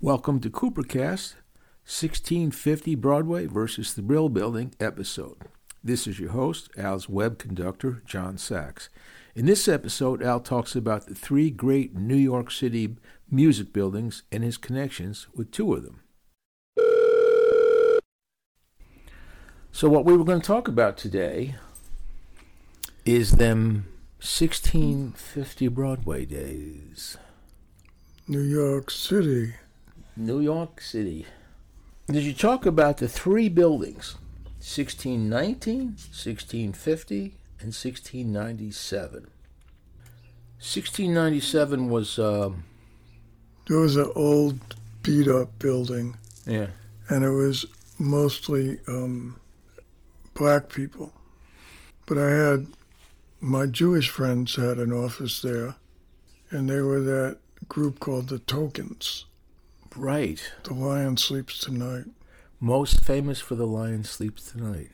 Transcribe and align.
Welcome 0.00 0.38
to 0.42 0.48
Coopercast, 0.48 1.34
1650 1.82 2.94
Broadway 2.94 3.46
versus 3.46 3.94
the 3.94 4.00
Brill 4.00 4.28
Building 4.28 4.72
episode. 4.78 5.38
This 5.82 6.06
is 6.06 6.20
your 6.20 6.30
host, 6.30 6.70
Al's 6.78 7.08
web 7.08 7.36
conductor, 7.36 8.00
John 8.06 8.38
Sachs. 8.38 8.90
In 9.34 9.46
this 9.46 9.66
episode, 9.66 10.22
Al 10.22 10.38
talks 10.38 10.76
about 10.76 11.08
the 11.08 11.16
three 11.16 11.50
great 11.50 11.96
New 11.96 12.14
York 12.14 12.52
City 12.52 12.94
music 13.28 13.72
buildings 13.72 14.22
and 14.30 14.44
his 14.44 14.56
connections 14.56 15.26
with 15.34 15.50
two 15.50 15.74
of 15.74 15.82
them. 15.82 16.02
So, 19.72 19.88
what 19.88 20.04
we 20.04 20.16
were 20.16 20.24
going 20.24 20.40
to 20.40 20.46
talk 20.46 20.68
about 20.68 20.96
today 20.96 21.56
is 23.04 23.32
them 23.32 23.88
1650 24.18 25.66
Broadway 25.66 26.24
days. 26.24 27.16
New 28.28 28.42
York 28.42 28.92
City. 28.92 29.54
New 30.18 30.40
York 30.40 30.80
City. 30.80 31.26
Did 32.08 32.24
you 32.24 32.32
talk 32.32 32.66
about 32.66 32.96
the 32.96 33.06
three 33.06 33.48
buildings 33.48 34.16
1619, 34.58 35.94
1650, 36.10 37.20
and 37.60 37.72
1697? 37.72 39.30
1697 40.58 41.88
was. 41.88 42.18
Um, 42.18 42.64
There 43.68 43.78
was 43.78 43.96
an 43.96 44.10
old 44.16 44.58
beat 45.02 45.28
up 45.28 45.56
building, 45.60 46.16
yeah. 46.46 46.68
and 47.08 47.22
it 47.22 47.30
was 47.30 47.66
mostly 47.98 48.80
um, 48.88 49.38
black 50.34 50.68
people. 50.68 51.12
But 52.06 52.18
I 52.18 52.30
had 52.30 52.66
my 53.40 53.66
Jewish 53.66 54.08
friends 54.08 54.56
had 54.56 54.78
an 54.78 54.92
office 54.92 55.42
there, 55.42 55.76
and 56.50 56.68
they 56.68 56.80
were 56.80 57.00
that 57.00 57.38
group 57.68 58.00
called 58.00 58.30
the 58.30 58.40
Tokens. 58.40 59.26
Right. 59.98 60.40
The 60.64 60.74
Lion 60.74 61.16
Sleeps 61.16 61.58
Tonight, 61.58 62.04
Most 62.60 63.04
famous 63.04 63.40
for 63.40 63.54
The 63.54 63.66
Lion 63.66 64.04
Sleeps 64.04 64.50
Tonight. 64.52 64.90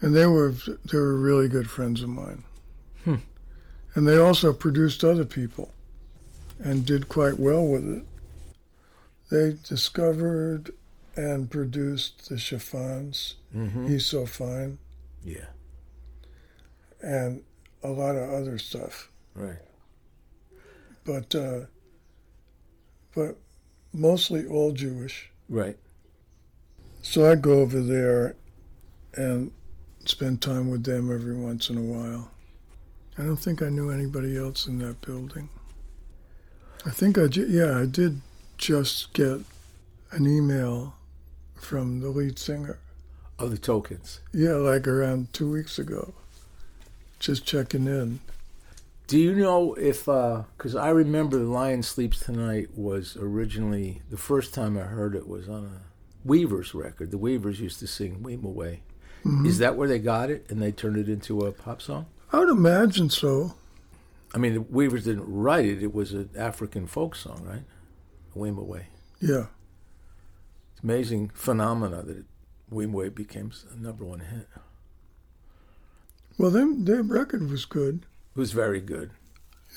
and 0.00 0.14
they 0.16 0.26
were 0.26 0.52
they 0.90 0.98
were 0.98 1.16
really 1.18 1.48
good 1.48 1.68
friends 1.70 2.02
of 2.02 2.08
mine. 2.08 2.44
Hmm. 3.04 3.16
And 3.94 4.08
they 4.08 4.16
also 4.16 4.52
produced 4.52 5.04
other 5.04 5.24
people, 5.26 5.72
and 6.58 6.86
did 6.86 7.08
quite 7.08 7.38
well 7.38 7.66
with 7.66 7.86
it. 7.86 8.04
They 9.30 9.56
discovered 9.68 10.70
and 11.14 11.50
produced 11.50 12.28
the 12.30 12.38
chiffons. 12.38 13.36
Mm-hmm. 13.54 13.86
He's 13.88 14.06
so 14.06 14.24
fine, 14.24 14.78
Yeah. 15.22 15.46
and 17.02 17.42
a 17.82 17.88
lot 17.90 18.16
of 18.16 18.30
other 18.30 18.56
stuff. 18.58 19.10
Right. 19.34 19.58
But 21.04 21.34
uh, 21.34 21.60
but 23.14 23.36
mostly 23.92 24.46
all 24.46 24.72
Jewish. 24.72 25.30
Right. 25.48 25.76
So 27.02 27.30
I'd 27.30 27.42
go 27.42 27.60
over 27.60 27.80
there 27.80 28.36
and 29.14 29.52
spend 30.04 30.40
time 30.40 30.70
with 30.70 30.84
them 30.84 31.12
every 31.12 31.36
once 31.36 31.68
in 31.68 31.76
a 31.76 31.82
while. 31.82 32.30
I 33.18 33.22
don't 33.22 33.36
think 33.36 33.60
I 33.60 33.68
knew 33.68 33.90
anybody 33.90 34.38
else 34.38 34.66
in 34.66 34.78
that 34.78 35.00
building. 35.02 35.48
I 36.86 36.90
think 36.90 37.18
I, 37.18 37.26
ju- 37.26 37.46
yeah, 37.48 37.78
I 37.78 37.86
did 37.86 38.20
just 38.56 39.12
get 39.12 39.40
an 40.12 40.26
email 40.26 40.94
from 41.54 42.00
the 42.00 42.08
lead 42.08 42.38
singer. 42.38 42.78
Of 43.38 43.50
the 43.50 43.58
tokens. 43.58 44.20
Yeah, 44.32 44.52
like 44.52 44.86
around 44.86 45.32
two 45.32 45.50
weeks 45.50 45.78
ago. 45.78 46.14
Just 47.18 47.44
checking 47.44 47.86
in. 47.86 48.20
Do 49.12 49.18
you 49.18 49.34
know 49.34 49.74
if, 49.74 50.06
because 50.06 50.74
I 50.74 50.88
remember 50.88 51.36
The 51.38 51.44
Lion 51.44 51.82
Sleeps 51.82 52.18
Tonight 52.18 52.68
was 52.74 53.14
originally, 53.20 54.00
the 54.08 54.16
first 54.16 54.54
time 54.54 54.78
I 54.78 54.84
heard 54.84 55.14
it 55.14 55.28
was 55.28 55.50
on 55.50 55.66
a 55.66 55.82
Weavers 56.26 56.72
record. 56.74 57.10
The 57.10 57.18
Weavers 57.18 57.60
used 57.60 57.78
to 57.80 57.86
sing 57.86 58.20
Wimoweh. 58.22 58.78
Mhm. 59.22 59.46
Is 59.46 59.58
that 59.58 59.76
where 59.76 59.86
they 59.86 59.98
got 59.98 60.30
it 60.30 60.46
and 60.48 60.62
they 60.62 60.72
turned 60.72 60.96
it 60.96 61.10
into 61.10 61.40
a 61.40 61.52
pop 61.52 61.82
song? 61.82 62.06
I 62.32 62.38
would 62.38 62.48
imagine 62.48 63.10
so. 63.10 63.52
I 64.32 64.38
mean, 64.38 64.54
the 64.54 64.60
Weavers 64.62 65.04
didn't 65.04 65.30
write 65.30 65.66
it, 65.66 65.82
it 65.82 65.92
was 65.92 66.14
an 66.14 66.30
African 66.34 66.86
folk 66.86 67.14
song, 67.14 67.44
right? 67.44 67.64
Wimoweh. 68.34 68.84
Yeah. 69.20 69.48
It's 70.72 70.82
amazing 70.82 71.32
phenomena 71.34 72.00
that 72.00 72.24
Wimoweh 72.72 73.14
became 73.14 73.52
a 73.70 73.76
number 73.76 74.06
one 74.06 74.20
hit. 74.20 74.48
Well, 76.38 76.50
them, 76.50 76.86
their 76.86 77.02
record 77.02 77.50
was 77.50 77.66
good. 77.66 78.06
It 78.34 78.38
was 78.40 78.52
very 78.52 78.80
good. 78.80 79.10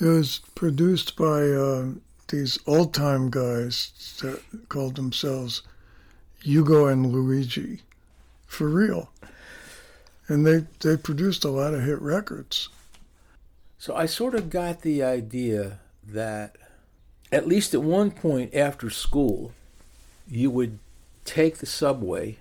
It 0.00 0.06
was 0.06 0.40
produced 0.54 1.14
by 1.16 1.48
uh, 1.48 1.88
these 2.28 2.58
old 2.66 2.94
time 2.94 3.30
guys 3.30 4.18
that 4.22 4.40
called 4.70 4.96
themselves 4.96 5.62
Hugo 6.42 6.86
and 6.86 7.12
Luigi, 7.12 7.80
for 8.46 8.68
real. 8.68 9.10
And 10.28 10.46
they, 10.46 10.66
they 10.80 10.96
produced 10.96 11.44
a 11.44 11.50
lot 11.50 11.74
of 11.74 11.84
hit 11.84 12.00
records. 12.00 12.70
So 13.78 13.94
I 13.94 14.06
sort 14.06 14.34
of 14.34 14.48
got 14.48 14.80
the 14.80 15.02
idea 15.02 15.80
that 16.06 16.56
at 17.30 17.46
least 17.46 17.74
at 17.74 17.82
one 17.82 18.10
point 18.10 18.54
after 18.54 18.88
school, 18.88 19.52
you 20.26 20.50
would 20.50 20.78
take 21.24 21.58
the 21.58 21.66
subway 21.66 22.38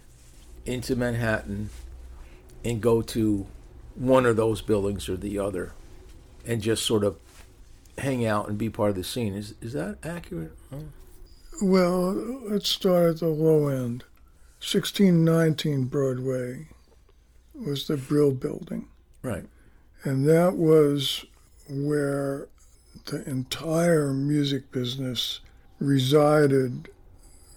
into 0.66 0.96
Manhattan 0.96 1.72
and 2.64 2.82
go 2.82 3.02
to 3.02 3.48
one 3.96 4.26
of 4.26 4.38
those 4.38 4.62
buildings 4.62 5.10
or 5.10 5.18
the 5.18 5.38
other 5.38 5.74
and 6.46 6.62
just 6.62 6.86
sort 6.86 7.04
of 7.04 7.18
hang 7.98 8.26
out 8.26 8.48
and 8.50 8.58
be 8.58 8.70
part 8.70 8.90
of 8.90 8.96
the 8.96 9.04
scene. 9.04 9.34
Is 9.34 9.56
is 9.62 9.74
that 9.74 9.98
accurate? 10.04 10.54
Well, 11.62 12.14
let's 12.50 12.70
start 12.70 13.10
at 13.12 13.20
the 13.20 13.28
low 13.28 13.68
end. 13.68 14.04
1619 14.60 15.86
Broadway 15.86 16.68
was 17.54 17.88
the 17.88 17.98
Brill 17.98 18.32
Building. 18.32 18.88
Right. 19.22 19.46
And 20.04 20.28
that 20.28 20.56
was 20.56 21.26
where 21.70 22.48
the 23.06 23.28
entire 23.30 24.12
music 24.14 24.72
business 24.72 25.40
resided 25.80 26.90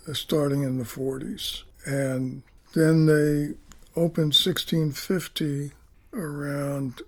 uh, 0.08 0.12
starting 0.12 0.62
in 0.62 0.78
the 0.78 0.84
40s. 0.84 1.62
And 1.84 2.42
then 2.74 3.06
they 3.06 3.54
opened 3.96 4.34
1650 4.34 5.72
around 6.12 7.02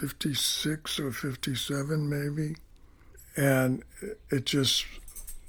56 0.00 1.00
or 1.00 1.10
57, 1.10 2.08
maybe. 2.08 2.56
And 3.36 3.82
it- 4.30 4.46
just 4.46 4.84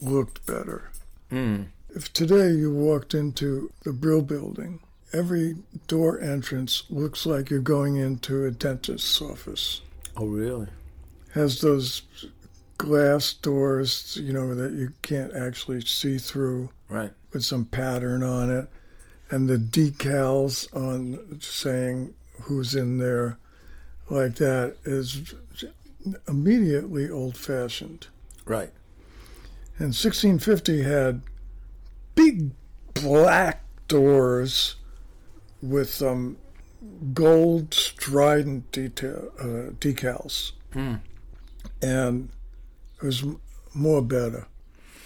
looked 0.02 0.46
better. 0.46 0.90
Mm. 1.32 1.68
If 1.90 2.12
today 2.14 2.52
you 2.52 2.72
walked 2.72 3.14
into 3.14 3.72
the 3.84 3.92
Brill 3.94 4.22
building, 4.22 4.80
every 5.14 5.58
door 5.88 6.20
entrance 6.20 6.84
looks 6.90 7.26
like 7.26 7.50
you're 7.50 7.60
going 7.60 7.96
into 7.98 8.46
a 8.46 8.52
dentist's 8.52 9.22
office. 9.22 9.82
Oh, 10.16 10.26
really? 10.28 10.68
Has 11.34 11.62
those 11.62 12.02
glass 12.78 13.34
doors, 13.34 14.18
you 14.22 14.32
know, 14.34 14.54
that 14.56 14.74
you 14.74 14.94
can't 15.02 15.34
actually 15.34 15.82
see 15.82 16.18
through 16.18 16.70
Right. 16.90 17.12
with 17.34 17.44
some 17.44 17.66
pattern 17.66 18.24
on 18.24 18.50
it, 18.52 18.68
and 19.30 19.50
the 19.50 19.58
decals 19.58 20.68
on 20.76 21.40
saying 21.42 22.14
who's 22.44 22.76
in 22.76 22.98
there, 23.00 23.38
like 24.10 24.36
that, 24.36 24.78
is 24.86 25.34
immediately 26.28 27.10
old 27.10 27.36
fashioned. 27.38 28.08
Right. 28.46 28.72
And 29.80 29.94
1650 29.94 30.84
had 30.84 31.22
big 32.16 32.52
black 32.94 33.64
doors 33.88 34.76
with 35.62 36.02
um, 36.02 36.38
gold 37.14 37.74
strident 37.74 38.72
detail, 38.72 39.32
uh, 39.40 39.72
decals, 39.80 40.52
Mm. 40.74 41.00
and 41.82 42.30
it 43.02 43.06
was 43.06 43.24
more 43.74 44.02
better. 44.02 44.48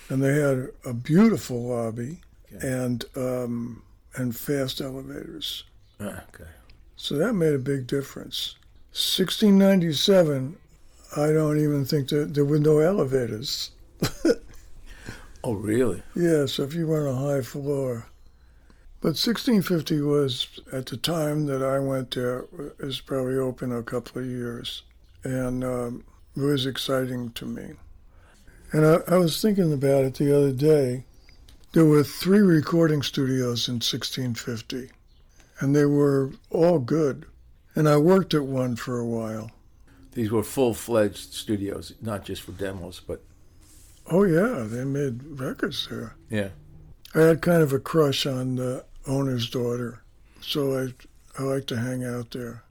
And 0.09 0.21
they 0.23 0.33
had 0.39 0.69
a 0.85 0.93
beautiful 0.93 1.69
lobby 1.69 2.21
Okay. 2.53 2.67
and 2.67 3.05
um, 3.15 3.83
and 4.15 4.35
fast 4.35 4.81
elevators. 4.81 5.63
Ah, 5.99 6.23
okay. 6.33 6.49
So 6.97 7.15
that 7.17 7.33
made 7.33 7.53
a 7.53 7.59
big 7.59 7.87
difference. 7.87 8.55
1697, 8.93 10.57
I 11.15 11.27
don't 11.27 11.59
even 11.59 11.85
think 11.85 12.09
that 12.09 12.33
there 12.33 12.45
were 12.45 12.59
no 12.59 12.79
elevators. 12.79 13.71
Oh, 15.43 15.53
really? 15.53 16.03
Yeah, 16.15 16.45
so 16.45 16.63
if 16.63 16.75
you 16.75 16.85
were 16.85 17.07
on 17.07 17.15
a 17.15 17.17
high 17.17 17.41
floor. 17.41 18.05
But 18.99 19.17
1650 19.17 20.01
was, 20.01 20.59
at 20.71 20.85
the 20.85 20.97
time 20.97 21.47
that 21.47 21.63
I 21.63 21.79
went 21.79 22.11
there, 22.11 22.45
it 22.59 22.85
was 22.85 23.01
probably 23.01 23.37
open 23.37 23.71
a 23.71 23.81
couple 23.81 24.21
of 24.21 24.27
years. 24.27 24.83
And 25.23 25.63
um, 25.63 26.03
it 26.35 26.41
was 26.41 26.67
exciting 26.67 27.31
to 27.31 27.45
me. 27.47 27.71
And 28.71 28.85
I, 28.85 28.97
I 29.07 29.17
was 29.17 29.41
thinking 29.41 29.73
about 29.73 30.05
it 30.05 30.15
the 30.15 30.35
other 30.35 30.51
day. 30.51 31.05
There 31.73 31.85
were 31.85 32.03
three 32.03 32.41
recording 32.41 33.01
studios 33.01 33.67
in 33.67 33.75
1650, 33.75 34.91
and 35.59 35.75
they 35.75 35.85
were 35.85 36.31
all 36.51 36.79
good. 36.79 37.25
And 37.75 37.87
I 37.87 37.97
worked 37.97 38.33
at 38.33 38.43
one 38.43 38.75
for 38.75 38.99
a 38.99 39.05
while. 39.05 39.51
These 40.13 40.31
were 40.31 40.43
full 40.43 40.73
fledged 40.73 41.33
studios, 41.33 41.93
not 42.01 42.25
just 42.25 42.41
for 42.41 42.51
demos, 42.51 42.99
but 42.99 43.23
Oh 44.07 44.23
yeah, 44.23 44.65
they 44.67 44.83
made 44.83 45.23
records 45.23 45.87
there. 45.89 46.15
Yeah. 46.29 46.49
I 47.15 47.21
had 47.21 47.41
kind 47.41 47.61
of 47.61 47.71
a 47.71 47.79
crush 47.79 48.25
on 48.25 48.55
the 48.55 48.85
owner's 49.07 49.49
daughter, 49.49 50.01
so 50.41 50.77
I 50.77 50.93
I 51.39 51.43
like 51.43 51.65
to 51.67 51.77
hang 51.77 52.03
out 52.03 52.31
there. 52.31 52.63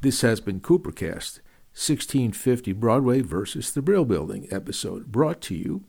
This 0.00 0.20
has 0.20 0.40
been 0.40 0.60
Coopercast, 0.60 1.40
1650 1.74 2.72
Broadway 2.74 3.20
versus 3.20 3.72
the 3.72 3.82
Brill 3.82 4.04
Building 4.04 4.46
episode, 4.52 5.10
brought 5.10 5.40
to 5.42 5.56
you 5.56 5.82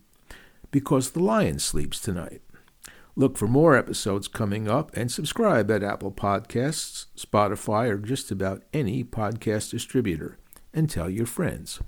because 0.72 1.12
the 1.12 1.22
lion 1.22 1.60
sleeps 1.60 2.00
tonight. 2.00 2.42
Look 3.19 3.38
for 3.38 3.50
more 3.50 3.75
episodes 3.75 4.30
coming 4.30 4.69
up 4.69 4.95
and 4.95 5.12
subscribe 5.12 5.69
at 5.71 5.83
Apple 5.83 6.13
Podcasts, 6.13 7.07
Spotify, 7.18 7.89
or 7.89 7.98
just 7.98 8.31
about 8.31 8.63
any 8.71 9.04
podcast 9.04 9.71
distributor. 9.71 10.38
And 10.74 10.89
tell 10.89 11.10
your 11.10 11.25
friends. 11.25 11.81